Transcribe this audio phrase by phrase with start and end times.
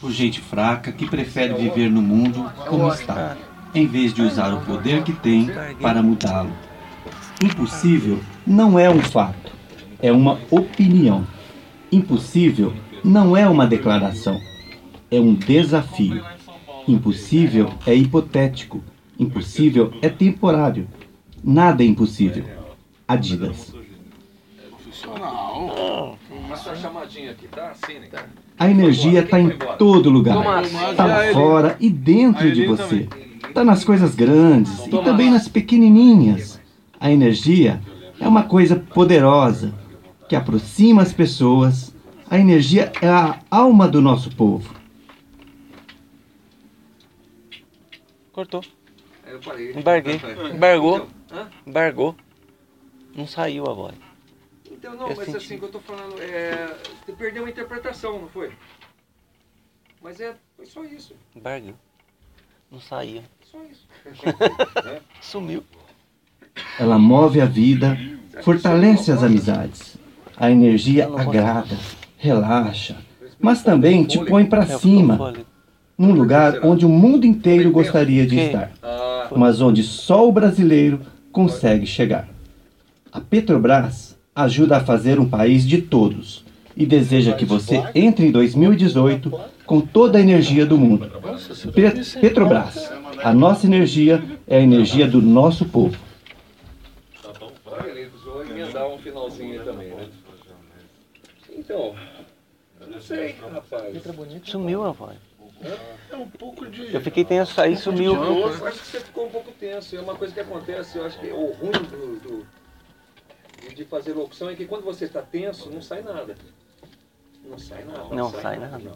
[0.00, 3.36] por gente fraca que prefere viver no mundo como está,
[3.74, 5.48] em vez de usar o poder que tem
[5.80, 6.52] para mudá-lo.
[7.42, 9.52] Impossível não é um fato,
[10.00, 11.26] é uma opinião.
[11.90, 12.72] Impossível
[13.04, 14.40] não é uma declaração,
[15.10, 16.24] é um desafio.
[16.86, 18.82] Impossível é hipotético,
[19.18, 20.88] impossível é temporário.
[21.42, 22.44] Nada é impossível.
[23.08, 23.72] Adidas.
[28.58, 30.64] A energia está em todo lugar.
[30.90, 33.08] Está lá fora e dentro de você.
[33.48, 36.60] Está nas coisas grandes e também nas pequenininhas.
[37.00, 37.80] A energia
[38.20, 39.74] é uma coisa poderosa
[40.28, 41.94] que aproxima as pessoas.
[42.28, 44.74] A energia é a alma do nosso povo.
[48.32, 48.62] Cortou.
[49.26, 49.72] Eu parei.
[49.72, 50.20] Embarguei.
[50.52, 51.08] Embargou.
[51.66, 52.14] Embargou.
[53.16, 53.94] Não saiu a voz.
[54.76, 55.36] Então, não, Eu mas senti.
[55.38, 56.66] assim que eu tô falando, é,
[57.04, 58.52] você perdeu a interpretação, não foi?
[60.02, 61.74] Mas é, foi só isso, Embargou.
[62.70, 63.22] Não saiu.
[63.44, 63.86] só isso.
[65.20, 65.62] Sumiu.
[66.78, 67.96] Ela move a vida,
[68.42, 69.96] fortalece as amizades.
[70.36, 71.76] A energia agrada,
[72.18, 72.96] relaxa,
[73.40, 75.32] mas também te põe para É, cima,
[75.96, 81.00] num lugar onde o mundo inteiro gostaria de estar, Ah, mas onde só o brasileiro
[81.32, 82.28] consegue chegar.
[83.10, 84.05] A Petrobras
[84.36, 86.44] ajuda a fazer um país de todos
[86.76, 89.32] e deseja que você entre em 2018
[89.64, 91.10] com toda a energia do mundo.
[91.72, 95.96] Pe- Petrobras, a nossa energia é a energia do nosso povo.
[98.50, 100.06] emendar um finalzinho aí também, né?
[101.56, 101.94] Então,
[102.80, 103.94] eu não sei, rapaz.
[104.44, 105.16] Sumiu a voz.
[106.92, 108.14] Eu fiquei tenso, aí sumiu.
[108.14, 109.96] Eu acho que você ficou um pouco tenso.
[109.96, 112.25] É uma coisa que acontece, eu acho que o ruim do, do-
[113.76, 116.34] de- fazer locução é que quando você está tenso, não sai nada.
[117.44, 118.14] Não sai nada.
[118.14, 118.92] Não sai nada.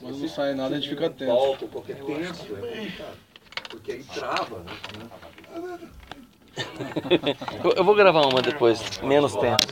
[0.00, 1.32] Quando não sai nada, a gente fica tenso.
[1.32, 3.18] Palco, qualquer tenso, é complicado.
[3.70, 4.72] Porque aí trava, né?
[7.64, 9.66] Eu, eu vou gravar uma depois, menos tempo.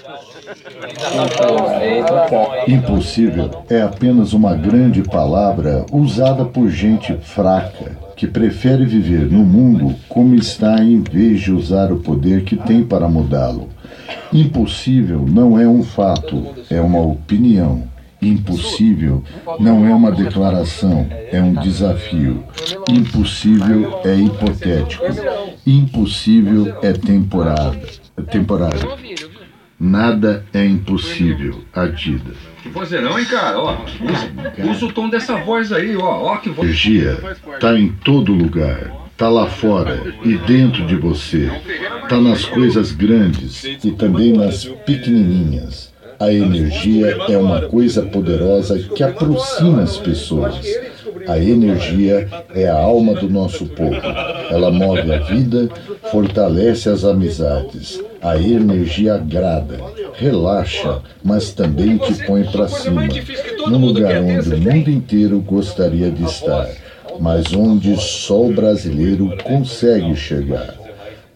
[2.67, 9.95] Impossível é apenas uma grande palavra usada por gente fraca que prefere viver no mundo
[10.09, 13.69] como está em vez de usar o poder que tem para mudá-lo.
[14.33, 17.90] Impossível não é um fato, é uma opinião.
[18.23, 19.25] Impossível
[19.59, 22.45] não é uma declaração, é um desafio.
[22.89, 25.05] Impossível é hipotético.
[25.67, 27.81] Impossível é temporário.
[28.17, 28.99] É temporário.
[29.79, 31.63] Nada é impossível.
[31.73, 32.37] Adidas.
[32.63, 33.59] Que vozeirão, hein, cara?
[33.59, 36.33] Ó, usa, usa o tom dessa voz aí, ó.
[36.33, 36.69] Ó, que voz.
[36.69, 37.19] Energia
[37.55, 38.93] está em todo lugar.
[39.13, 41.51] Está lá fora e dentro de você.
[42.03, 45.90] Está nas coisas grandes e também nas pequenininhas.
[46.21, 50.55] A energia é uma coisa poderosa que aproxima as pessoas.
[51.27, 53.97] A energia é a alma do nosso povo.
[54.51, 55.71] Ela move a vida,
[56.11, 58.03] fortalece as amizades.
[58.21, 59.79] A energia agrada,
[60.13, 63.09] relaxa, mas também te põe para cima,
[63.67, 66.69] num lugar onde o mundo inteiro gostaria de estar,
[67.19, 70.80] mas onde só o brasileiro consegue chegar.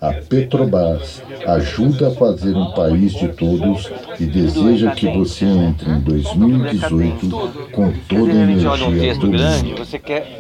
[0.05, 6.01] A Petrobras ajuda a fazer um país de todos e deseja que você entre em
[6.01, 7.27] 2018
[7.73, 9.79] com toda a energia do mundo.
[9.79, 10.39] você quer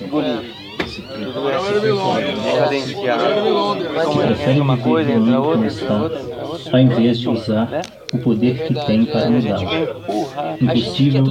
[0.00, 0.66] engolir.
[0.86, 3.24] Tudo é cadenciado.
[4.48, 6.72] Entra uma coisa, entra outra, entra outra, entra outra.
[6.72, 7.82] ao invés de usar Né?
[8.14, 10.56] o poder que tem para empurrar.
[10.62, 11.24] Impossível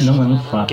[0.00, 0.72] não é um fato,